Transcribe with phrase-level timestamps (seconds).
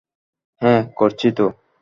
[0.61, 1.45] হ্যাঁ, করছি তো।